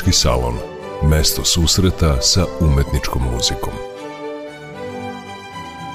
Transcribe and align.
Muzički 0.00 0.18
salon. 0.18 0.54
Mesto 1.02 1.44
susreta 1.44 2.20
sa 2.20 2.44
umetničkom 2.60 3.22
muzikom. 3.22 3.72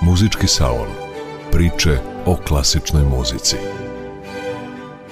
Muzički 0.02 0.47
salon. 0.47 0.88
Priče 1.52 1.97
o 2.26 2.36
klasičnoj 2.47 3.04
muzici. 3.04 3.55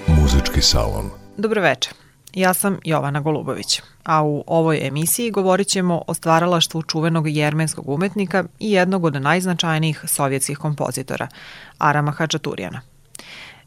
Muzički 0.07 0.61
salon. 0.61 1.09
Dobroveče. 1.37 1.89
Ja 2.33 2.53
sam 2.53 2.79
Jovana 2.83 3.19
Golubović, 3.19 3.81
a 4.03 4.23
u 4.23 4.43
ovoj 4.47 4.87
emisiji 4.87 5.31
govorit 5.31 5.67
ćemo 5.67 6.01
o 6.07 6.13
stvaralaštvu 6.13 6.83
čuvenog 6.83 7.29
jermenskog 7.29 7.89
umetnika 7.89 8.43
i 8.59 8.71
jednog 8.71 9.05
od 9.05 9.21
najznačajnijih 9.21 10.03
sovjetskih 10.07 10.57
kompozitora, 10.57 11.27
Arama 11.77 12.11
Hačaturjana– 12.11 12.81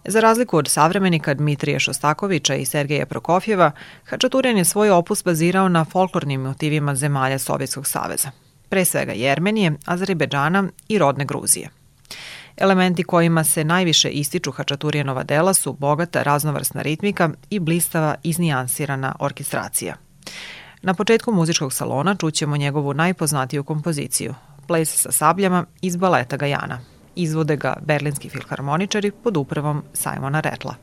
Za 0.09 0.21
razliku 0.21 0.57
od 0.57 0.69
savremenika 0.69 1.35
Dmitrija 1.35 1.79
Šostakovića 1.79 2.55
i 2.55 2.65
Sergeja 2.65 3.07
Prokofjeva, 3.07 3.73
Hačaturjan 4.05 4.57
je 4.57 4.65
svoj 4.65 4.91
opus 4.91 5.25
bazirao 5.25 5.69
na 5.69 5.85
folklornim 5.85 6.41
motivima 6.41 6.95
zemalja 6.95 7.39
Sovjetskog 7.39 7.87
saveza, 7.87 8.31
pre 8.69 8.85
svega 8.85 9.13
Jermenije, 9.13 9.73
Azerbejdžana 9.85 10.69
i 10.89 10.99
rodne 10.99 11.25
Gruzije. 11.25 11.71
Elementi 12.57 13.03
kojima 13.03 13.45
se 13.45 13.65
najviše 13.65 14.09
ističu 14.09 14.51
Hačaturjanova 14.51 15.23
dela 15.23 15.55
su 15.55 15.73
bogata 15.73 16.23
raznovrsna 16.23 16.83
ritmika 16.83 17.31
i 17.51 17.59
blistava 17.59 18.15
iznijansirana 18.23 19.17
orkestracija. 19.21 19.95
Na 20.83 20.95
početku 20.95 21.33
muzičkog 21.33 21.73
salona 21.73 22.15
čućemo 22.15 22.57
njegovu 22.57 22.95
najpoznatiju 22.95 23.65
kompoziciju, 23.65 24.35
Ples 24.67 25.01
sa 25.03 25.13
sabljama 25.13 25.65
iz 25.81 25.97
baleta 25.97 26.37
Gajana, 26.37 26.81
Izvode 27.17 27.57
ga 27.57 27.77
berlinski 27.81 28.29
filharmoničari 28.29 29.11
pod 29.11 29.37
upravom 29.37 29.83
Simona 29.93 30.41
Retla. 30.41 30.75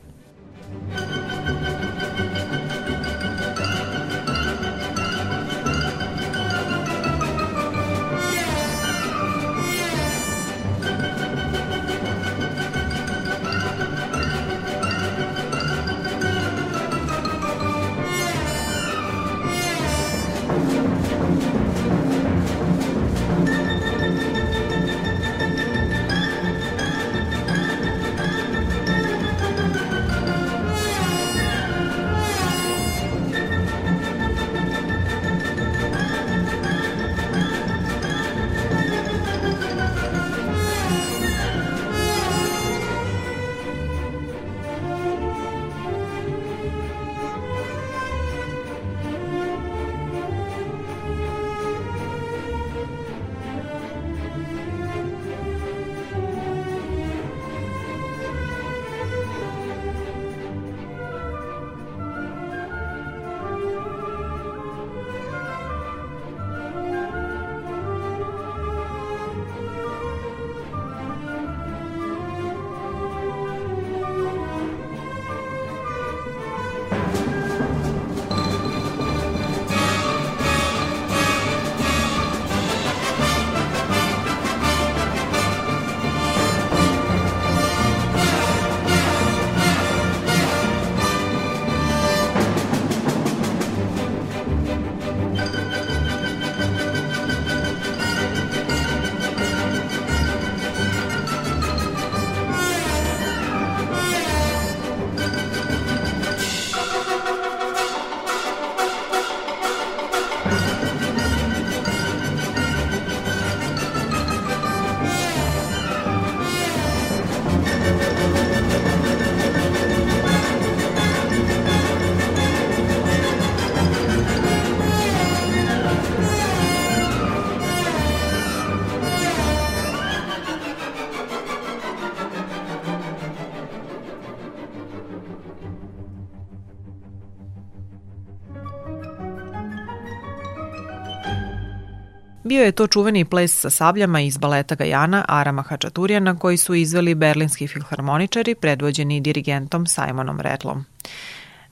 Bio 142.54 142.64
je 142.64 142.72
to 142.72 142.86
čuveni 142.86 143.24
ples 143.24 143.60
sa 143.60 143.70
sabljama 143.70 144.20
iz 144.20 144.36
baleta 144.38 144.74
Gajana 144.74 145.24
Arama 145.28 145.62
Hačaturjana 145.62 146.38
koji 146.38 146.56
su 146.56 146.74
izveli 146.74 147.14
berlinski 147.14 147.68
filharmoničari 147.68 148.54
predvođeni 148.54 149.20
dirigentom 149.20 149.86
Simonom 149.86 150.40
Redlom. 150.40 150.84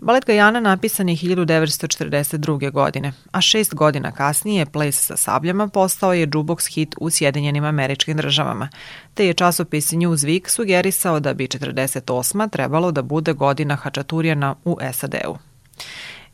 Balet 0.00 0.24
Gajana 0.24 0.60
napisan 0.60 1.08
je 1.08 1.16
1942. 1.16 2.70
godine, 2.70 3.12
a 3.32 3.40
šest 3.40 3.74
godina 3.74 4.12
kasnije 4.12 4.66
ples 4.66 5.06
sa 5.06 5.16
sabljama 5.16 5.68
postao 5.68 6.14
je 6.14 6.26
jukebox 6.26 6.74
hit 6.74 6.94
u 7.00 7.10
Sjedinjenim 7.10 7.64
američkim 7.64 8.16
državama, 8.16 8.68
te 9.14 9.26
je 9.26 9.34
časopis 9.34 9.92
Newsweek 9.92 10.48
sugerisao 10.48 11.20
da 11.20 11.34
bi 11.34 11.46
48. 11.46 12.50
trebalo 12.50 12.92
da 12.92 13.02
bude 13.02 13.32
godina 13.32 13.76
Hačaturjana 13.76 14.54
u 14.64 14.78
SAD-u. 14.92 15.38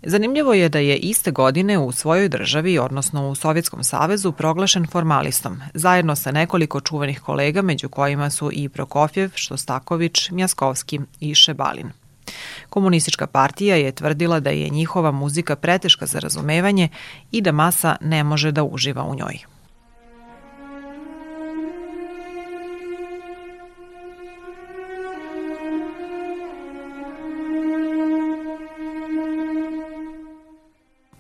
Zanimljivo 0.03 0.55
je 0.55 0.69
da 0.69 0.79
je 0.79 0.97
iste 0.97 1.31
godine 1.31 1.79
u 1.79 1.93
svojoj 1.93 2.29
državi, 2.29 2.79
odnosno 2.79 3.29
u 3.29 3.35
Sovjetskom 3.35 3.85
savezu, 3.85 4.33
proglašen 4.33 4.87
formalistom, 4.87 5.61
zajedno 5.75 6.17
sa 6.17 6.33
nekoliko 6.33 6.81
čuvenih 6.81 7.21
kolega, 7.21 7.63
među 7.63 7.89
kojima 7.89 8.31
su 8.31 8.51
i 8.53 8.69
Prokofjev, 8.69 9.31
Štostaković, 9.35 10.31
Mjaskovski 10.31 11.01
i 11.21 11.35
Šebalin. 11.35 11.91
Komunistička 12.69 13.27
partija 13.27 13.77
je 13.77 13.93
tvrdila 13.93 14.41
da 14.41 14.51
je 14.51 14.69
njihova 14.69 15.11
muzika 15.11 15.57
preteška 15.57 16.07
za 16.07 16.19
razumevanje 16.19 16.89
i 17.33 17.41
da 17.41 17.53
masa 17.53 17.97
ne 18.01 18.25
može 18.25 18.53
da 18.53 18.65
uživa 18.65 19.05
u 19.05 19.15
njoj. 19.15 19.58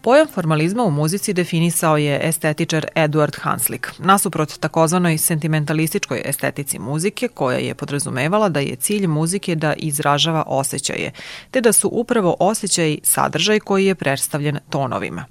Pojam 0.00 0.26
formalizma 0.34 0.84
u 0.84 0.90
muzici 0.90 1.32
definisao 1.32 1.96
je 1.96 2.20
estetičar 2.22 2.86
Eduard 2.94 3.36
Hanslik, 3.40 3.92
nasuprot 3.98 4.58
takozvanoj 4.58 5.18
sentimentalističkoj 5.18 6.22
estetici 6.24 6.78
muzike, 6.78 7.28
koja 7.28 7.58
je 7.58 7.74
podrazumevala 7.74 8.48
da 8.48 8.60
je 8.60 8.76
cilj 8.76 9.06
muzike 9.06 9.54
da 9.54 9.74
izražava 9.74 10.44
osjećaje, 10.46 11.12
te 11.50 11.60
da 11.60 11.72
su 11.72 11.88
upravo 11.92 12.36
osjećaji 12.40 13.00
sadržaj 13.02 13.60
koji 13.60 13.86
je 13.86 13.94
predstavljen 13.94 14.58
tonovima. 14.70 15.24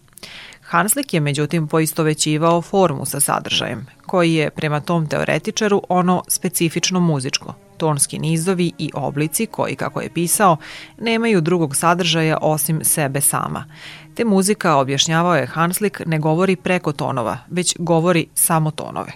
Hanslik 0.61 1.13
je 1.13 1.19
međutim 1.19 1.67
poistovećivao 1.67 2.61
formu 2.61 3.05
sa 3.05 3.19
sadržajem, 3.19 3.85
koji 4.05 4.33
je 4.33 4.49
prema 4.49 4.79
tom 4.79 5.07
teoretičaru 5.07 5.81
ono 5.89 6.23
specifično 6.27 6.99
muzičko, 6.99 7.53
tonski 7.77 8.19
nizovi 8.19 8.71
i 8.77 8.91
oblici 8.93 9.45
koji, 9.45 9.75
kako 9.75 10.01
je 10.01 10.13
pisao, 10.13 10.57
nemaju 10.97 11.41
drugog 11.41 11.75
sadržaja 11.75 12.37
osim 12.41 12.79
sebe 12.83 13.21
sama. 13.21 13.65
Te 14.15 14.25
muzika, 14.25 14.75
objašnjavao 14.75 15.35
je 15.35 15.45
Hanslik, 15.45 16.01
ne 16.05 16.19
govori 16.19 16.55
preko 16.55 16.91
tonova, 16.91 17.37
već 17.49 17.75
govori 17.79 18.27
samo 18.33 18.71
tonove. 18.71 19.11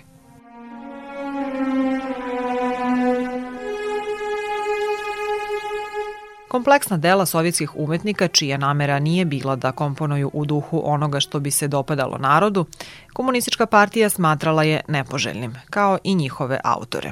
Kompleksna 6.51 6.97
dela 6.97 7.25
sovjetskih 7.25 7.75
umetnika, 7.75 8.27
čija 8.27 8.57
namera 8.57 8.99
nije 8.99 9.25
bila 9.25 9.55
da 9.55 9.71
komponuju 9.71 10.31
u 10.33 10.45
duhu 10.45 10.81
onoga 10.85 11.19
što 11.19 11.39
bi 11.39 11.51
se 11.51 11.67
dopadalo 11.67 12.17
narodu, 12.17 12.65
komunistička 13.13 13.65
partija 13.65 14.09
smatrala 14.09 14.63
je 14.63 14.81
nepoželjnim, 14.87 15.55
kao 15.69 15.97
i 16.03 16.15
njihove 16.15 16.59
autore. 16.63 17.11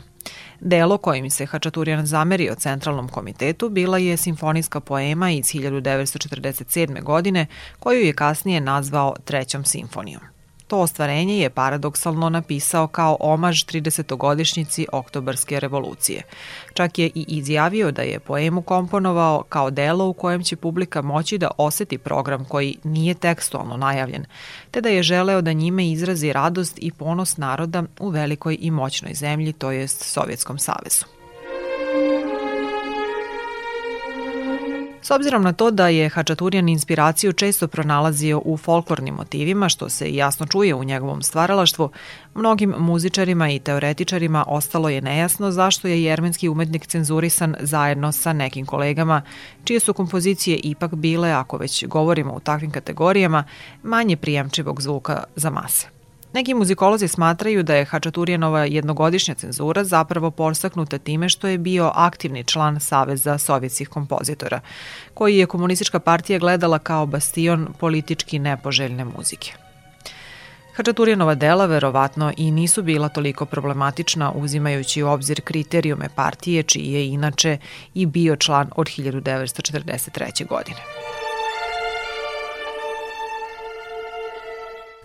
Delo 0.60 0.98
kojim 0.98 1.30
se 1.30 1.46
Hačaturijan 1.46 2.06
zamerio 2.06 2.56
Centralnom 2.56 3.10
komitetu 3.10 3.70
bila 3.70 3.98
je 3.98 4.18
simfonijska 4.18 4.80
poema 4.80 5.32
iz 5.32 5.46
1947. 5.46 7.04
godine, 7.04 7.46
koju 7.80 8.00
je 8.00 8.14
kasnije 8.14 8.62
nazvao 8.62 9.16
Trećom 9.26 9.66
simfonijom. 9.66 10.39
To 10.70 10.80
ostvarenje 10.80 11.38
je 11.38 11.50
paradoksalno 11.50 12.30
napisao 12.30 12.88
kao 12.88 13.18
omaž 13.20 13.64
30-godišnjici 13.64 14.86
Oktobarske 14.92 15.60
revolucije. 15.60 16.24
Čak 16.74 17.00
je 17.00 17.06
i 17.06 17.26
izjavio 17.28 17.92
da 17.92 18.02
je 18.02 18.20
poemu 18.20 18.62
komponovao 18.62 19.44
kao 19.50 19.72
delo 19.72 20.08
u 20.08 20.14
kojem 20.14 20.44
će 20.44 20.56
publika 20.56 21.02
moći 21.02 21.38
da 21.38 21.52
oseti 21.58 21.98
program 21.98 22.46
koji 22.46 22.78
nije 22.84 23.14
tekstualno 23.14 23.78
najavljen, 23.78 24.26
te 24.72 24.82
da 24.82 24.90
je 24.90 25.04
želeo 25.04 25.42
da 25.42 25.54
njime 25.54 25.90
izrazi 25.90 26.34
radost 26.34 26.78
i 26.82 26.92
ponos 26.92 27.38
naroda 27.38 27.84
u 28.00 28.10
velikoj 28.10 28.58
i 28.60 28.72
moćnoj 28.72 29.14
zemlji, 29.14 29.54
to 29.54 29.72
jest 29.72 30.02
Sovjetskom 30.02 30.60
savezu. 30.60 31.19
S 35.02 35.12
obzirom 35.12 35.44
na 35.44 35.54
to 35.54 35.72
da 35.72 35.88
je 35.88 36.10
Hačaturijan 36.10 36.70
inspiraciju 36.70 37.34
često 37.34 37.68
pronalazio 37.68 38.42
u 38.46 38.58
folklornim 38.58 39.16
motivima, 39.16 39.70
što 39.70 39.90
se 39.90 40.16
jasno 40.16 40.46
čuje 40.46 40.76
u 40.76 40.84
njegovom 40.84 41.22
stvaralaštvu, 41.22 41.90
mnogim 42.36 42.76
muzičarima 42.78 43.50
i 43.50 43.60
teoretičarima 43.60 44.46
ostalo 44.48 44.90
je 44.90 45.02
nejasno 45.02 45.52
zašto 45.52 45.88
je 45.88 46.04
jermenski 46.04 46.50
umetnik 46.50 46.88
cenzurisan 46.88 47.56
zajedno 47.60 48.12
sa 48.12 48.34
nekim 48.34 48.66
kolegama, 48.66 49.22
čije 49.64 49.80
su 49.80 49.94
kompozicije 49.94 50.58
ipak 50.58 50.96
bile, 50.96 51.32
ako 51.32 51.58
već 51.58 51.86
govorimo 51.86 52.34
u 52.34 52.40
takvim 52.40 52.72
kategorijama, 52.72 53.44
manje 53.84 54.18
prijemčivog 54.18 54.82
zvuka 54.82 55.24
za 55.36 55.50
mase. 55.50 55.99
Neki 56.34 56.54
muzikolozi 56.54 57.08
smatraju 57.08 57.64
da 57.64 57.76
je 57.76 57.86
Hačaturijanova 57.86 58.66
jednogodišnja 58.66 59.36
cenzura 59.36 59.84
zapravo 59.84 60.32
porstaknuta 60.32 60.98
time 60.98 61.30
što 61.30 61.48
je 61.48 61.58
bio 61.58 61.92
aktivni 61.96 62.44
član 62.44 62.80
Saveza 62.80 63.38
sovjetskih 63.38 63.90
kompozitora, 63.90 64.60
koji 65.14 65.38
je 65.38 65.46
komunistička 65.46 66.00
partija 66.00 66.40
gledala 66.40 66.80
kao 66.80 67.06
bastion 67.06 67.68
politički 67.80 68.40
nepoželjne 68.40 69.06
muzike. 69.06 69.54
Hačaturijanova 70.76 71.36
dela 71.36 71.66
verovatno 71.66 72.34
i 72.38 72.52
nisu 72.52 72.84
bila 72.84 73.10
toliko 73.10 73.46
problematična 73.46 74.32
uzimajući 74.32 75.04
u 75.04 75.10
obzir 75.10 75.42
kriterijume 75.42 76.10
partije 76.16 76.64
čiji 76.64 76.94
je 76.94 77.08
inače 77.08 77.58
i 77.94 78.06
bio 78.06 78.36
član 78.36 78.70
od 78.76 78.88
1943. 78.88 80.48
godine. 80.48 80.80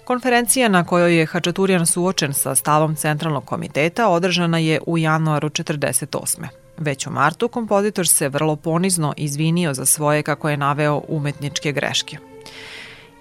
Konferencija 0.04 0.68
na 0.68 0.84
kojoj 0.84 1.18
je 1.18 1.26
Hačaturijan 1.26 1.86
suočen 1.86 2.32
sa 2.32 2.54
stavom 2.54 2.94
Centralnog 2.94 3.44
komiteta 3.44 4.08
održana 4.08 4.58
je 4.58 4.80
u 4.86 4.98
januaru 4.98 5.48
48. 5.48 6.46
Već 6.76 7.06
u 7.06 7.10
martu 7.10 7.48
kompozitor 7.48 8.08
se 8.08 8.28
vrlo 8.28 8.56
ponizno 8.56 9.14
izvinio 9.16 9.74
za 9.74 9.86
svoje, 9.86 10.22
kako 10.22 10.48
je 10.48 10.56
naveo, 10.56 11.02
umetničke 11.08 11.72
greške. 11.72 12.16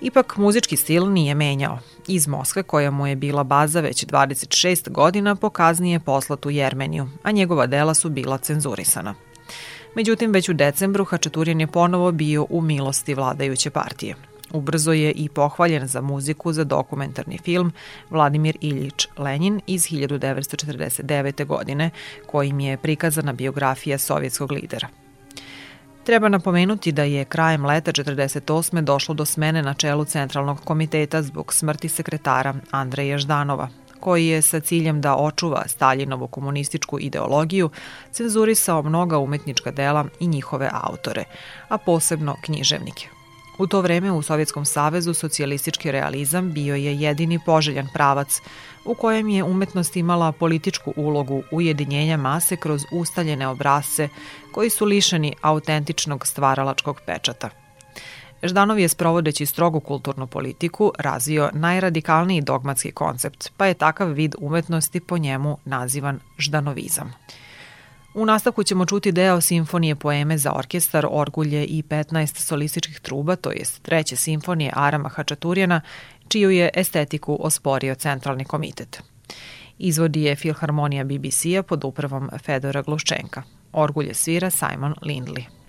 Ipak 0.02 0.38
muzički 0.38 0.78
stil 0.78 1.12
nije 1.12 1.36
menjao. 1.36 1.80
Iz 2.08 2.28
Moskve, 2.28 2.64
koja 2.64 2.92
mu 2.92 3.08
je 3.08 3.16
bila 3.16 3.44
baza 3.44 3.80
već 3.80 4.06
26 4.06 4.90
godina, 4.90 5.36
pokaznije 5.36 6.00
poslat 6.00 6.46
u 6.46 6.50
Jermeniju, 6.50 7.08
a 7.24 7.32
njegova 7.32 7.68
dela 7.68 7.94
su 7.94 8.10
bila 8.10 8.38
cenzurisana. 8.38 9.16
Međutim, 9.96 10.32
već 10.32 10.50
u 10.50 10.54
decembru 10.54 11.06
Hačaturijan 11.06 11.60
je 11.60 11.68
ponovo 11.68 12.12
bio 12.12 12.46
u 12.50 12.62
milosti 12.62 13.14
vladajuće 13.14 13.70
partije– 13.70 14.16
Ubrzo 14.54 14.92
je 14.92 15.12
i 15.12 15.30
pohvaljen 15.30 15.88
za 15.88 16.02
muziku 16.02 16.54
za 16.54 16.64
dokumentarni 16.64 17.38
film 17.38 17.72
Vladimir 18.10 18.58
Iljič 18.62 19.08
Lenin 19.18 19.62
iz 19.68 19.84
1949. 19.84 21.46
godine, 21.46 21.90
kojim 22.26 22.60
je 22.60 22.78
prikazana 22.78 23.34
biografija 23.34 23.98
sovjetskog 23.98 24.52
lidera. 24.52 24.88
Treba 26.04 26.30
napomenuti 26.30 26.92
da 26.92 27.04
je 27.04 27.26
krajem 27.26 27.66
leta 27.66 27.92
48. 27.92 28.82
došlo 28.82 29.16
do 29.16 29.26
smene 29.26 29.62
na 29.62 29.74
čelu 29.74 30.06
Centralnog 30.06 30.60
komiteta 30.60 31.22
zbog 31.22 31.54
smrti 31.54 31.90
sekretara 31.90 32.54
Andreja 32.72 33.18
Ždanova, 33.18 33.70
koji 34.00 34.28
je 34.28 34.42
sa 34.42 34.60
ciljem 34.60 35.02
da 35.02 35.16
očuva 35.16 35.64
Staljinovu 35.68 36.28
komunističku 36.28 37.00
ideologiju 37.00 37.70
cenzurisao 38.12 38.84
mnoga 38.84 39.18
umetnička 39.18 39.72
dela 39.72 40.06
i 40.20 40.28
njihove 40.28 40.70
autore, 40.74 41.24
a 41.70 41.78
posebno 41.78 42.36
književnike. 42.42 43.23
U 43.63 43.68
to 43.68 43.81
vreme 43.81 44.12
u 44.12 44.21
Sovjetskom 44.21 44.65
savezu 44.65 45.13
socijalistički 45.13 45.92
realizam 45.92 46.51
bio 46.51 46.75
je 46.75 46.95
jedini 47.00 47.39
poželjan 47.45 47.88
pravac 47.94 48.42
u 48.86 48.95
kojem 48.95 49.30
je 49.30 49.44
umetnost 49.44 49.95
imala 49.95 50.31
političku 50.31 50.94
ulogu 50.95 51.44
ujedinjenja 51.51 52.18
mase 52.18 52.56
kroz 52.56 52.81
ustaljene 52.92 53.48
obrazce 53.48 54.10
koji 54.51 54.69
su 54.69 54.86
lišeni 54.86 55.33
autentičnog 55.42 56.27
stvaralačkog 56.27 57.01
pečata. 57.06 57.50
Ždanov 58.44 58.80
je 58.80 58.88
sprovodeći 58.88 59.45
strogu 59.45 59.80
kulturnu 59.80 60.27
politiku 60.27 60.92
razvio 61.00 61.50
najradikalniji 61.54 62.42
dogmatski 62.42 62.92
koncept, 62.92 63.50
pa 63.57 63.65
je 63.65 63.74
takav 63.74 64.10
vid 64.12 64.36
umetnosti 64.39 65.00
po 65.00 65.18
njemu 65.18 65.57
nazivan 65.65 66.19
ždanovizam. 66.38 67.13
U 68.15 68.25
nastavku 68.25 68.63
ćemo 68.63 68.86
čuti 68.86 69.12
deo 69.12 69.42
simfonije 69.42 69.95
poeme 69.95 70.38
za 70.38 70.54
orkestar, 70.56 71.07
orgulje 71.10 71.65
i 71.65 71.83
15 71.83 72.38
solističkih 72.38 73.00
truba, 73.00 73.36
to 73.36 73.51
jest 73.51 73.81
treće 73.81 74.15
simfonije 74.15 74.71
Arama 74.75 75.10
Hačaturjana, 75.10 75.81
čiju 76.27 76.50
je 76.50 76.69
estetiku 76.74 77.38
osporio 77.42 77.95
Centralni 77.95 78.45
komitet. 78.45 79.04
Izvodi 79.77 80.24
je 80.24 80.36
Filharmonija 80.36 81.04
BBC-a 81.04 81.63
pod 81.63 81.83
upravom 81.83 82.30
Fedora 82.44 82.81
Gluščenka. 82.81 83.44
Orgulje 83.74 84.13
svira 84.13 84.50
Simon 84.50 84.95
Lindley. 85.01 85.62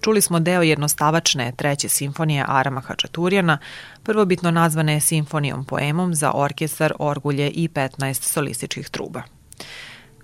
Čuli 0.00 0.20
smo 0.20 0.40
deo 0.40 0.62
jednostavačne 0.62 1.52
treće 1.56 1.88
simfonije 1.88 2.44
Arama 2.48 2.80
Hačaturjana, 2.80 3.58
prvobitno 4.02 4.50
nazvane 4.50 5.00
simfonijom 5.00 5.64
poemom 5.64 6.14
za 6.14 6.32
orkestar, 6.34 6.92
orgulje 6.98 7.50
i 7.50 7.68
15 7.68 8.22
solističkih 8.22 8.88
truba. 8.88 9.22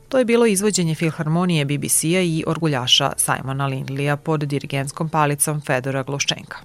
To 0.09 0.19
je 0.19 0.25
bilo 0.25 0.47
izvođenje 0.47 0.95
filharmonije 0.95 1.65
BBC-a 1.65 2.21
i 2.21 2.45
orguljaša 2.47 3.13
Simona 3.17 3.67
Lindlija 3.67 4.17
pod 4.17 4.41
dirigenskom 4.41 5.09
palicom 5.09 5.61
Fedora 5.61 6.03
Gluščenka. 6.03 6.59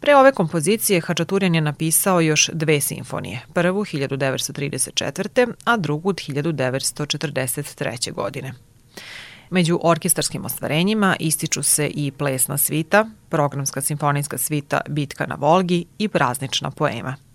Pre 0.00 0.16
ove 0.16 0.32
kompozicije 0.32 1.00
Hačaturjan 1.00 1.54
je 1.54 1.60
napisao 1.60 2.20
još 2.20 2.50
dve 2.52 2.80
simfonije, 2.80 3.40
prvu 3.52 3.84
1934. 3.84 5.52
a 5.64 5.76
drugu 5.76 6.12
1943. 6.12 8.12
godine. 8.12 8.52
Među 9.50 9.78
orkestarskim 9.82 10.44
ostvarenjima 10.44 11.16
ističu 11.20 11.62
se 11.62 11.86
i 11.86 12.10
plesna 12.10 12.58
svita, 12.58 13.06
programska 13.28 13.80
simfonijska 13.80 14.38
svita 14.38 14.80
Bitka 14.88 15.26
na 15.26 15.34
Volgi 15.34 15.84
i 15.98 16.08
praznična 16.08 16.70
poema– 16.70 17.16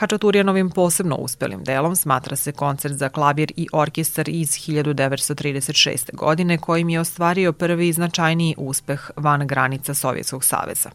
Hačaturjanovim 0.00 0.70
posebno 0.70 1.16
uspelim 1.16 1.64
delom 1.64 1.96
smatra 1.96 2.36
se 2.36 2.52
koncert 2.52 2.94
za 2.94 3.08
klavir 3.08 3.52
i 3.56 3.66
orkestar 3.72 4.28
iz 4.28 4.50
1936. 4.50 6.16
godine 6.16 6.58
kojim 6.58 6.88
je 6.88 7.00
ostvario 7.00 7.52
prvi 7.52 7.92
značajniji 7.92 8.54
uspeh 8.58 9.10
van 9.16 9.46
granica 9.46 9.94
Sovjetskog 9.94 10.44
saveza. 10.44 10.90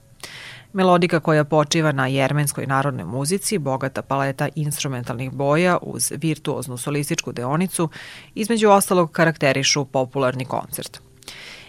Melodika 0.75 1.19
koja 1.19 1.43
počiva 1.43 1.91
na 1.91 2.07
jermenskoj 2.07 2.65
narodnoj 2.67 3.05
muzici, 3.05 3.57
bogata 3.57 4.01
paleta 4.01 4.49
instrumentalnih 4.55 5.31
boja 5.31 5.77
uz 5.81 6.11
virtuoznu 6.21 6.77
solističku 6.77 7.31
deonicu, 7.31 7.89
između 8.33 8.69
ostalog 8.69 9.11
karakterišu 9.11 9.85
popularni 9.85 10.45
koncert. 10.45 11.01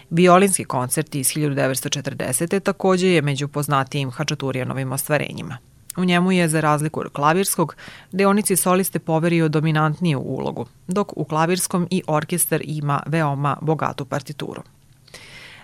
Violinski 0.09 0.63
koncert 0.63 1.15
iz 1.15 1.27
1940. 1.27 2.59
takođe 2.59 3.07
je 3.07 3.21
među 3.21 3.47
poznatijim 3.47 4.11
Hačaturjanovim 4.11 4.91
ostvarenjima– 4.91 5.57
U 5.97 6.05
njemu 6.05 6.31
je, 6.31 6.49
za 6.49 6.59
razliku 6.61 6.99
od 6.99 7.11
klavirskog, 7.13 7.75
deonici 8.11 8.55
soliste 8.55 8.99
poverio 8.99 9.49
dominantniju 9.49 10.19
ulogu, 10.19 10.65
dok 10.87 11.17
u 11.17 11.25
klavirskom 11.25 11.87
i 11.89 12.03
orkestar 12.07 12.61
ima 12.65 13.03
veoma 13.05 13.57
bogatu 13.61 14.05
partituru. 14.05 14.61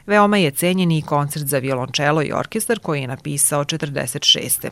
Veoma 0.06 0.38
je 0.38 0.52
cenjen 0.52 0.92
i 0.92 1.02
koncert 1.02 1.46
za 1.46 1.58
violončelo 1.58 2.24
i 2.24 2.32
orkestar 2.32 2.80
koji 2.80 3.02
je 3.02 3.08
napisao 3.08 3.64
46. 3.64 4.70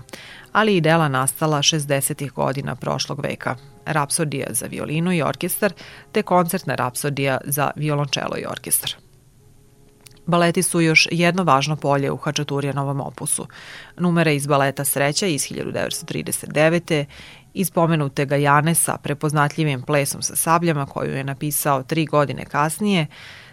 ali 0.51 0.77
i 0.77 0.81
dela 0.81 1.07
nastala 1.07 1.57
60. 1.57 2.31
godina 2.31 2.75
prošlog 2.75 3.19
veka, 3.23 3.55
Rapsodija 3.85 4.47
za 4.49 4.65
violinu 4.65 5.13
i 5.13 5.21
orkestar 5.21 5.73
te 6.11 6.21
koncertna 6.21 6.75
rapsodija 6.75 7.37
za 7.45 7.71
violončelo 7.75 8.37
i 8.37 8.45
orkestar. 8.45 8.95
Baleti 10.25 10.63
su 10.63 10.81
još 10.81 11.07
jedno 11.11 11.43
važno 11.43 11.75
polje 11.75 12.11
u 12.11 12.17
Hačaturjanovom 12.17 13.01
opusu. 13.01 13.47
Numere 13.97 14.35
iz 14.35 14.47
baleta 14.47 14.85
Sreća 14.85 15.27
iz 15.27 15.41
1939. 15.41 17.05
iz 17.53 17.71
pomenute 17.71 18.25
Gajane 18.25 18.75
sa 18.75 18.97
prepoznatljivim 18.97 19.81
plesom 19.81 20.21
sa 20.21 20.35
sabljama 20.35 20.85
koju 20.85 21.15
je 21.15 21.23
napisao 21.23 21.83
tri 21.83 22.05
godine 22.05 22.45
kasnije, 22.45 23.07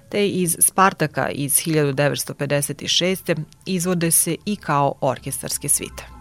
te 0.08 0.28
iz 0.28 0.56
Spartaka 0.60 1.28
iz 1.28 1.52
1956. 1.52 3.36
izvode 3.66 4.10
se 4.10 4.36
i 4.46 4.56
kao 4.56 4.94
orkestarske 5.00 5.68
svite. 5.68 6.18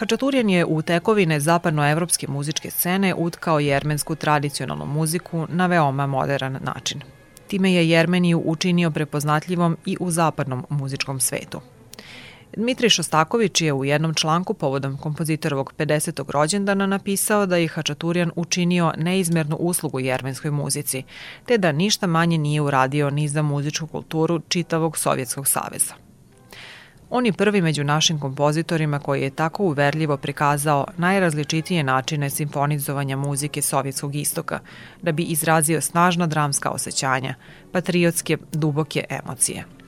Hačaturjan 0.00 0.50
je 0.50 0.64
u 0.64 0.82
tekovine 0.82 1.40
zapadnoevropske 1.40 2.28
muzičke 2.28 2.70
scene 2.70 3.14
utkao 3.14 3.60
jermensku 3.60 4.14
tradicionalnu 4.14 4.86
muziku 4.86 5.46
na 5.48 5.66
veoma 5.66 6.06
modern 6.06 6.58
način. 6.60 7.00
Time 7.46 7.72
je 7.72 7.88
Jermeniju 7.88 8.42
učinio 8.44 8.90
prepoznatljivom 8.90 9.76
i 9.86 9.96
u 10.00 10.10
zapadnom 10.10 10.66
muzičkom 10.68 11.20
svetu. 11.20 11.60
Dmitri 12.56 12.90
Šostaković 12.90 13.60
je 13.60 13.72
u 13.72 13.84
jednom 13.84 14.14
članku 14.14 14.54
povodom 14.54 14.96
kompozitorovog 14.96 15.72
50. 15.78 16.30
rođendana 16.30 16.86
napisao 16.86 17.46
da 17.46 17.56
je 17.56 17.68
Hačaturjan 17.68 18.30
učinio 18.36 18.92
neizmernu 18.96 19.56
uslugu 19.56 20.00
jermenskoj 20.00 20.50
muzici, 20.50 21.02
te 21.46 21.58
da 21.58 21.72
ništa 21.72 22.06
manje 22.06 22.38
nije 22.38 22.60
uradio 22.60 23.10
ni 23.10 23.28
za 23.28 23.42
muzičku 23.42 23.86
kulturu 23.86 24.40
čitavog 24.48 24.98
Sovjetskog 24.98 25.48
saveza. 25.48 25.94
On 27.10 27.26
je 27.26 27.32
prvi 27.32 27.62
među 27.62 27.84
našim 27.84 28.18
kompozitorima 28.20 28.98
koji 28.98 29.22
je 29.22 29.30
tako 29.30 29.62
uverljivo 29.62 30.16
prikazao 30.16 30.86
najrazličitije 30.96 31.82
načine 31.82 32.30
simfonizovanja 32.30 33.16
muzike 33.16 33.62
Sovjetskog 33.62 34.14
istoka, 34.14 34.58
da 35.02 35.12
bi 35.12 35.22
izrazio 35.22 35.80
snažna 35.80 36.26
dramska 36.26 36.70
osjećanja, 36.70 37.34
patriotske, 37.72 38.36
duboke 38.52 39.04
emocije. 39.08 39.79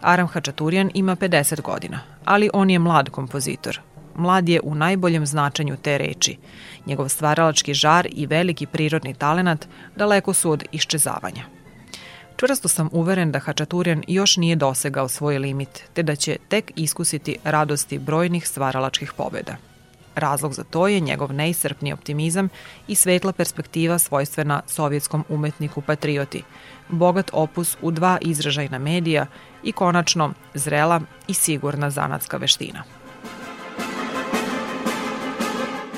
Aram 0.00 0.26
Hačaturjan 0.26 0.90
ima 0.94 1.16
50 1.16 1.60
godina, 1.62 2.00
ali 2.24 2.50
on 2.52 2.70
je 2.70 2.78
mlad 2.78 3.10
kompozitor. 3.10 3.80
Mlad 4.14 4.48
je 4.48 4.60
u 4.64 4.74
najboljem 4.74 5.26
značenju 5.26 5.76
te 5.82 5.98
reči. 5.98 6.36
Njegov 6.86 7.08
stvaralački 7.08 7.74
žar 7.74 8.08
i 8.10 8.26
veliki 8.26 8.66
prirodni 8.66 9.14
talenat 9.14 9.68
daleko 9.96 10.32
su 10.32 10.50
od 10.50 10.64
iščezavanja. 10.72 11.42
Čvrsto 12.36 12.68
sam 12.68 12.88
uveren 12.92 13.32
da 13.32 13.38
Hačaturjan 13.38 14.02
još 14.08 14.36
nije 14.36 14.56
dosegao 14.56 15.08
svoj 15.08 15.38
limit, 15.38 15.82
te 15.92 16.02
da 16.02 16.16
će 16.16 16.36
tek 16.48 16.72
iskusiti 16.76 17.36
radosti 17.44 17.98
brojnih 17.98 18.48
stvaralačkih 18.48 19.12
pobeda. 19.12 19.56
Razlog 20.14 20.54
za 20.54 20.64
to 20.64 20.88
je 20.88 21.00
njegov 21.00 21.32
neisrpni 21.32 21.92
optimizam 21.92 22.48
i 22.88 22.94
svetla 22.94 23.32
perspektiva 23.32 23.98
svojstvena 23.98 24.62
sovjetskom 24.66 25.24
umetniku 25.28 25.80
patrioti, 25.80 26.42
bogat 26.88 27.30
opus 27.32 27.76
u 27.82 27.90
dva 27.90 28.18
izražajna 28.20 28.78
medija 28.78 29.26
i 29.66 29.72
konačno 29.72 30.32
zrela 30.54 31.00
i 31.28 31.34
sigurna 31.34 31.90
zanatska 31.90 32.36
veština. 32.36 32.82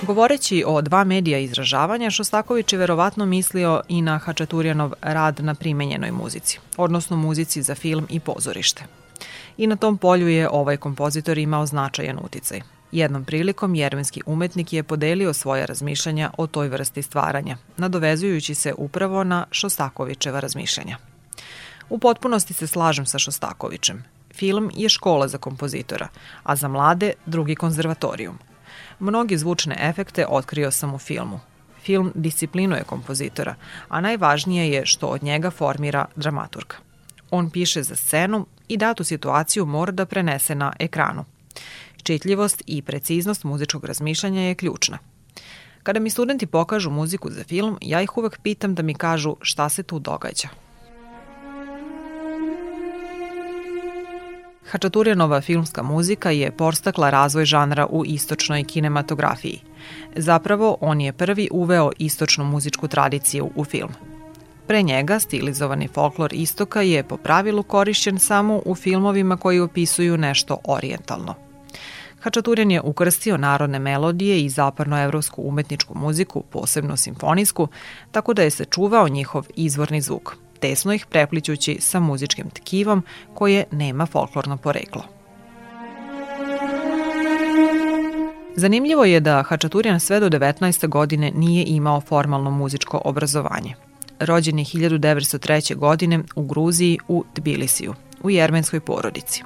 Govoreći 0.02 0.64
o 0.66 0.82
dva 0.82 1.04
medija 1.04 1.38
izražavanja, 1.38 2.10
Šostaković 2.10 2.72
je 2.72 2.78
verovatno 2.78 3.26
mislio 3.26 3.82
i 3.88 4.02
na 4.02 4.18
Hačaturjanov 4.18 4.92
rad 5.02 5.40
na 5.40 5.54
primenjenoj 5.54 6.10
muzici, 6.10 6.58
odnosno 6.76 7.16
muzici 7.16 7.62
za 7.62 7.74
film 7.74 8.06
i 8.10 8.20
pozorište. 8.20 8.84
I 9.56 9.66
na 9.66 9.76
tom 9.76 9.98
polju 9.98 10.28
je 10.28 10.48
ovaj 10.50 10.76
kompozitor 10.76 11.38
imao 11.38 11.66
značajan 11.66 12.18
uticaj. 12.24 12.60
Jednom 12.92 13.24
prilikom 13.24 13.74
jermenski 13.74 14.22
umetnik 14.26 14.72
je 14.72 14.82
podelio 14.82 15.32
svoje 15.32 15.66
razmišljanja 15.66 16.30
o 16.38 16.46
toj 16.46 16.68
vrsti 16.68 17.02
stvaranja, 17.02 17.56
nadovezujući 17.76 18.54
se 18.54 18.74
upravo 18.78 19.24
na 19.24 19.46
Šostakovićeva 19.50 20.40
razmišljanja. 20.40 20.96
U 21.90 21.98
potpunosti 21.98 22.54
se 22.54 22.66
slažem 22.66 23.06
sa 23.06 23.18
Šostakovićem. 23.18 24.04
Film 24.34 24.70
je 24.74 24.88
škola 24.88 25.28
za 25.28 25.38
kompozitora, 25.38 26.08
a 26.42 26.56
za 26.56 26.68
mlade 26.68 27.12
drugi 27.26 27.54
konzervatorijum. 27.54 28.38
Mnogi 28.98 29.38
zvučne 29.38 29.76
efekte 29.80 30.26
otkrio 30.28 30.70
sam 30.70 30.94
u 30.94 30.98
filmu. 30.98 31.40
Film 31.82 32.12
disciplinuje 32.14 32.84
kompozitora, 32.84 33.54
a 33.88 34.00
najvažnije 34.00 34.70
je 34.70 34.86
što 34.86 35.06
od 35.06 35.22
njega 35.22 35.50
formira 35.50 36.04
dramaturg. 36.16 36.72
On 37.30 37.50
piše 37.50 37.82
za 37.82 37.96
scenu 37.96 38.46
i 38.68 38.76
datu 38.76 39.04
situaciju 39.04 39.66
mora 39.66 39.92
da 39.92 40.06
prenese 40.06 40.54
na 40.54 40.72
ekranu. 40.78 41.24
Čitljivost 42.02 42.62
i 42.66 42.82
preciznost 42.82 43.44
muzičkog 43.44 43.84
razmišljanja 43.84 44.40
je 44.40 44.54
ključna. 44.54 44.98
Kada 45.82 46.00
mi 46.00 46.10
studenti 46.10 46.46
pokažu 46.46 46.90
muziku 46.90 47.30
za 47.30 47.44
film, 47.44 47.78
ja 47.80 48.02
ih 48.02 48.16
uvek 48.18 48.38
pitam 48.42 48.74
da 48.74 48.82
mi 48.82 48.94
kažu 48.94 49.36
šta 49.40 49.68
se 49.68 49.82
tu 49.82 49.98
događa. 49.98 50.48
Hačaturjanova 54.70 55.40
filmska 55.40 55.82
muzika 55.82 56.30
je 56.30 56.50
porstakla 56.50 57.10
razvoj 57.10 57.44
žanra 57.44 57.86
u 57.86 58.04
istočnoj 58.04 58.64
kinematografiji. 58.64 59.60
Zapravo, 60.16 60.76
on 60.80 61.00
je 61.00 61.12
prvi 61.12 61.48
uveo 61.52 61.90
istočnu 61.98 62.44
muzičku 62.44 62.88
tradiciju 62.88 63.50
u 63.54 63.64
film. 63.64 63.90
Pre 64.66 64.82
njega 64.82 65.20
stilizovani 65.20 65.88
folklor 65.88 66.32
istoka 66.32 66.82
je 66.82 67.02
po 67.02 67.16
pravilu 67.16 67.62
korišćen 67.62 68.18
samo 68.18 68.62
u 68.64 68.74
filmovima 68.74 69.36
koji 69.36 69.60
opisuju 69.60 70.16
nešto 70.16 70.58
orijentalno. 70.64 71.34
Hačaturjan 72.20 72.70
je 72.70 72.80
ukrstio 72.80 73.36
narodne 73.36 73.78
melodije 73.78 74.44
i 74.44 74.48
zapadnoevropsku 74.48 75.42
umetničku 75.42 75.98
muziku, 75.98 76.42
posebno 76.50 76.96
simfonijsku, 76.96 77.68
tako 78.10 78.34
da 78.34 78.42
je 78.42 78.50
se 78.50 78.64
čuvao 78.64 79.08
njihov 79.08 79.46
izvorni 79.56 80.00
zvuk– 80.00 80.36
tesno 80.60 80.92
ih 80.92 81.06
preplićući 81.06 81.76
sa 81.80 82.00
muzičkim 82.00 82.50
tkivom 82.50 83.02
koje 83.34 83.64
nema 83.70 84.06
folklorno 84.06 84.56
poreklo. 84.56 85.02
Zanimljivo 88.56 89.04
je 89.04 89.20
da 89.20 89.42
Hačaturjan 89.42 90.00
sve 90.00 90.20
do 90.20 90.28
19. 90.28 90.88
godine 90.88 91.32
nije 91.34 91.64
imao 91.64 92.00
formalno 92.00 92.50
muzičko 92.50 93.02
obrazovanje. 93.04 93.74
Rođen 94.20 94.58
je 94.58 94.64
1903. 94.64 95.76
godine 95.76 96.20
u 96.34 96.42
Gruziji 96.42 96.98
u 97.08 97.24
Tbilisiju, 97.34 97.94
u 98.22 98.30
jermenskoj 98.30 98.80
porodici. 98.80 99.42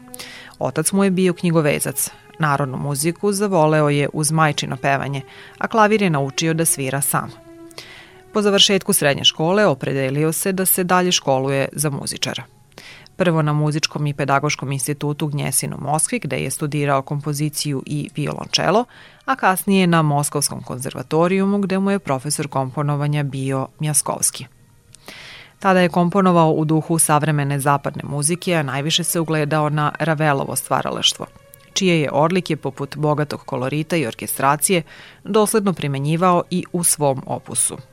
Otac 0.59 0.93
mu 0.93 1.05
je 1.05 1.11
bio 1.11 1.33
knjigovezac, 1.33 2.11
narodnu 2.39 2.79
muziku 2.79 3.33
zavoleo 3.33 3.89
je 3.89 4.09
uz 4.13 4.33
majčino 4.33 4.77
pevanje, 4.77 5.21
a 5.59 5.69
klavir 5.69 6.03
je 6.03 6.11
naučio 6.11 6.55
da 6.55 6.65
svira 6.65 7.01
sam. 7.01 7.42
Po 8.33 8.43
završetku 8.43 8.93
srednje 8.93 9.25
škole 9.25 9.67
opredelio 9.67 10.33
se 10.33 10.53
da 10.53 10.67
se 10.67 10.85
dalje 10.85 11.13
školuje 11.13 11.69
za 11.73 11.91
muzičara. 11.91 12.43
Prvo 13.17 13.43
na 13.43 13.53
Muzičkom 13.53 14.07
i 14.07 14.15
pedagoškom 14.15 14.73
institutu 14.73 15.27
Gnjesin 15.27 15.75
u 15.75 15.81
Moskvi, 15.81 16.19
gde 16.19 16.37
je 16.37 16.51
studirao 16.51 17.03
kompoziciju 17.03 17.83
i 17.87 18.09
violončelo, 18.17 18.85
a 19.25 19.37
kasnije 19.37 19.87
na 19.87 20.03
Moskovskom 20.03 20.63
konzervatorijumu, 20.63 21.59
gde 21.59 21.79
mu 21.79 21.91
je 21.91 21.99
profesor 21.99 22.49
komponovanja 22.49 23.23
bio 23.23 23.69
Mjaskovski. 23.79 24.47
Tada 25.59 25.81
je 25.81 25.89
komponovao 25.89 26.51
u 26.53 26.65
duhu 26.65 26.99
savremene 26.99 27.61
zapadne 27.61 28.03
muzike, 28.05 28.55
a 28.55 28.63
najviše 28.63 29.05
se 29.05 29.21
ugledao 29.21 29.69
na 29.69 29.93
Ravelovo 29.99 30.57
stvaralaštvo, 30.57 31.27
čije 31.73 32.01
je 32.01 32.11
odlike 32.13 32.57
poput 32.57 32.97
bogatog 32.97 33.41
kolorita 33.45 33.97
i 33.97 34.07
orkestracije 34.07 34.83
dosledno 35.25 35.73
primenjivao 35.73 36.43
i 36.51 36.65
u 36.73 36.85
svom 36.85 37.23
opusu– 37.27 37.77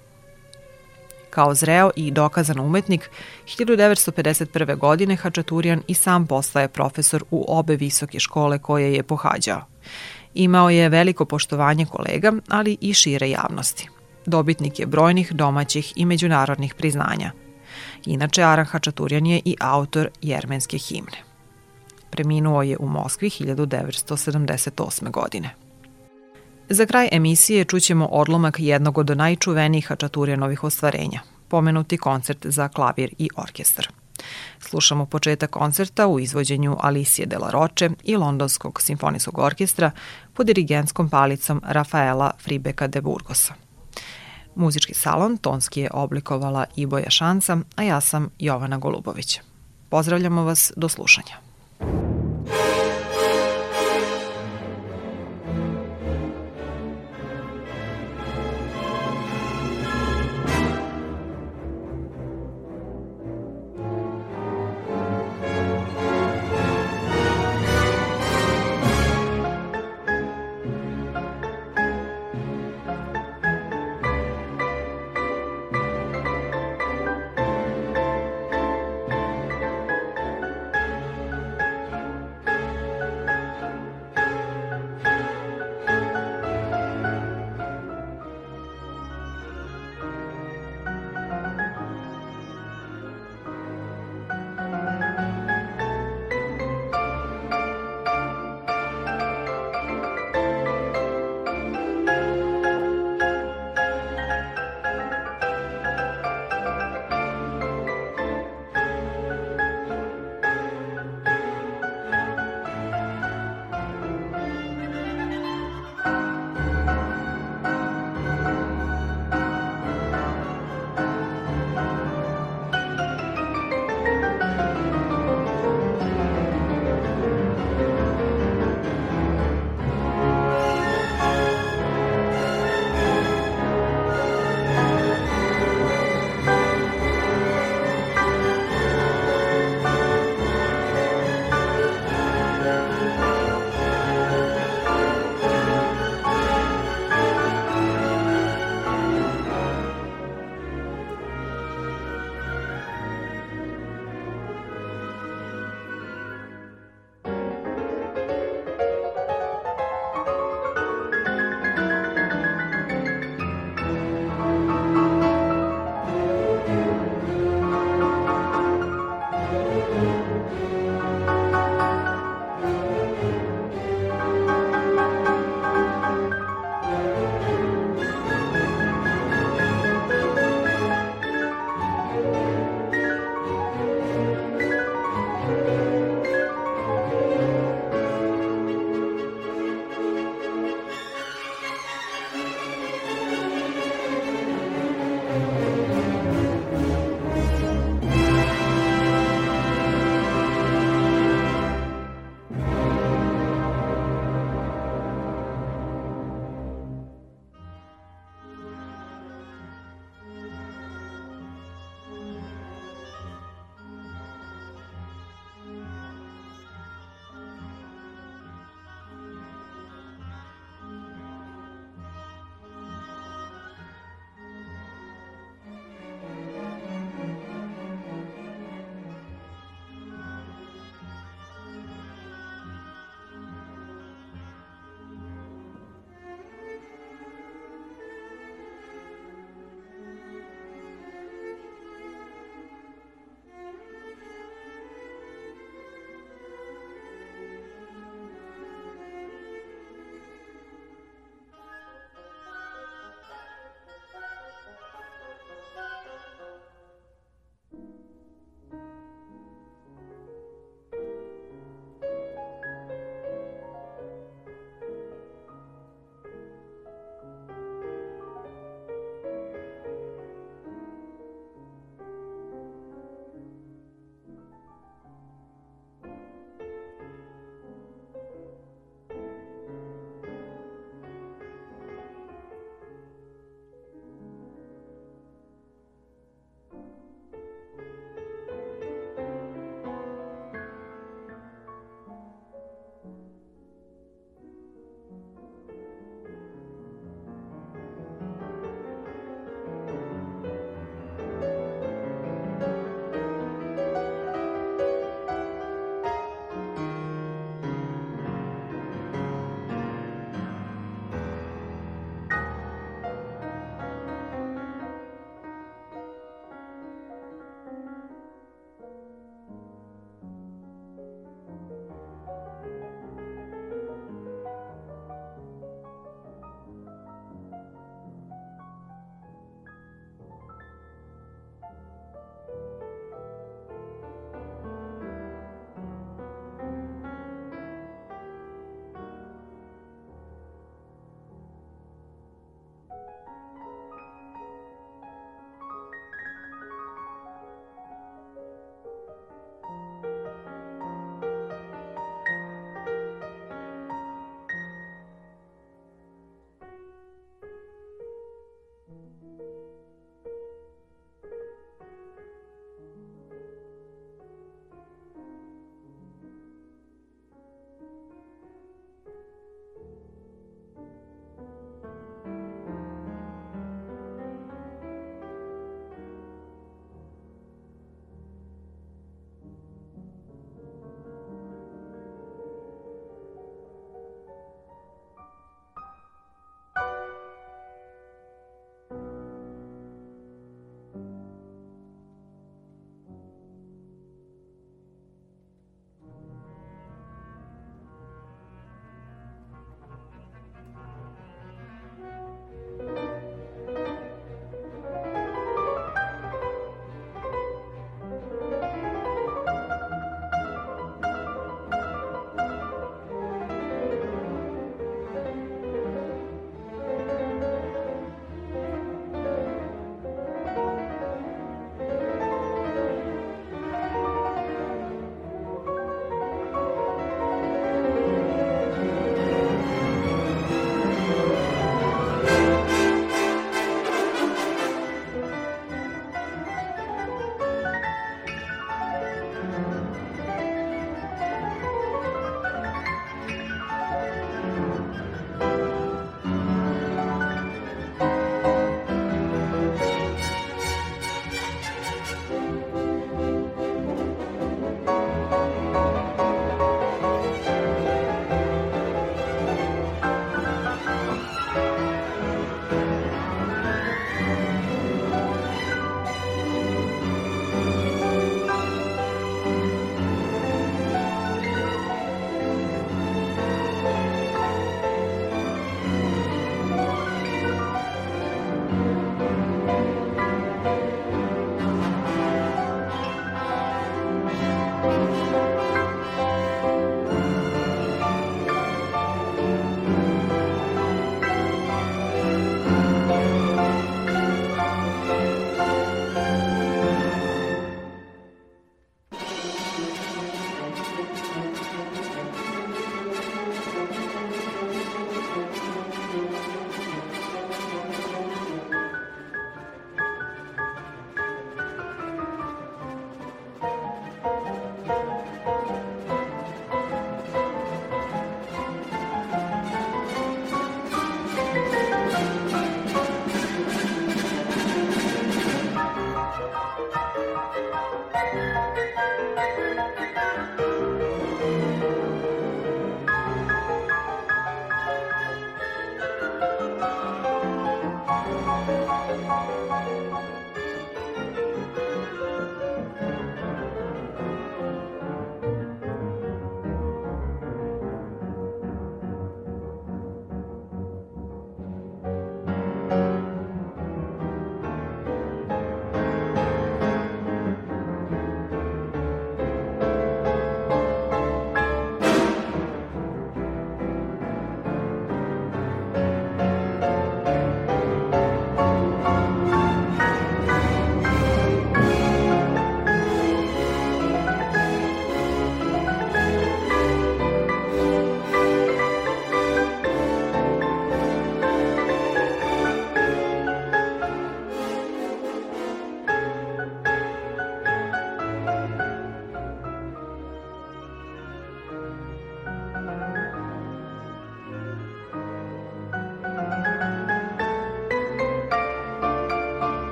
Kao 1.39 1.55
zreo 1.55 1.91
i 1.95 2.11
dokazan 2.11 2.59
umetnik, 2.59 3.09
1951. 3.45 4.77
godine 4.77 5.15
Hačaturijan 5.15 5.81
i 5.87 5.93
sam 5.93 6.27
postaje 6.27 6.67
profesor 6.67 7.23
u 7.31 7.45
obe 7.47 7.75
visoke 7.75 8.19
škole 8.19 8.59
koje 8.59 8.93
je 8.93 9.03
pohađao. 9.03 9.61
Imao 10.33 10.69
je 10.69 10.89
veliko 10.89 11.25
poštovanje 11.25 11.85
kolega, 11.85 12.33
ali 12.47 12.77
i 12.81 12.93
šire 12.93 13.29
javnosti. 13.29 13.89
Dobitnik 14.25 14.79
je 14.79 14.85
brojnih 14.85 15.31
domaćih 15.33 15.93
i 15.95 16.05
međunarodnih 16.05 16.73
priznanja. 16.73 17.31
Inače, 18.05 18.43
Aran 18.43 18.65
Hačaturjan 18.65 19.25
je 19.25 19.41
i 19.45 19.55
autor 19.59 20.09
jermenske 20.21 20.77
himne. 20.77 21.17
Preminuo 22.09 22.61
je 22.61 22.77
u 22.77 22.87
Moskvi 22.87 23.29
1978. 23.29 25.11
godine. 25.11 25.68
Za 26.71 26.85
kraj 26.85 27.09
emisije 27.11 27.65
čućemo 27.65 28.05
odlomak 28.05 28.55
jednog 28.59 28.97
od 28.97 29.17
najčuvenijih 29.17 29.87
Hačaturjanovih 29.87 30.63
ostvarenja, 30.63 31.21
pomenuti 31.47 31.97
koncert 31.97 32.45
za 32.45 32.67
klavir 32.67 33.13
i 33.17 33.29
orkestar. 33.35 33.87
Slušamo 34.59 35.05
početak 35.05 35.49
koncerta 35.49 36.07
u 36.07 36.19
izvođenju 36.19 36.77
Alicije 36.79 37.25
de 37.25 37.37
la 37.37 37.49
Roche 37.49 37.89
i 38.03 38.15
Londonskog 38.15 38.81
simfonijskog 38.81 39.37
orkestra 39.37 39.91
pod 40.33 40.45
dirigentskom 40.45 41.09
palicom 41.09 41.61
Rafaela 41.65 42.31
Fribeka 42.39 42.87
de 42.87 43.01
Burgosa. 43.01 43.53
Muzički 44.55 44.93
salon 44.93 45.37
tonski 45.37 45.81
je 45.81 45.89
oblikovala 45.93 46.65
Iboja 46.75 47.09
Šanca, 47.09 47.57
a 47.75 47.83
ja 47.83 48.01
sam 48.01 48.29
Jovana 48.39 48.77
Golubović. 48.77 49.39
Pozdravljamo 49.89 50.43
vas 50.43 50.71
do 50.75 50.89
slušanja. 50.89 51.35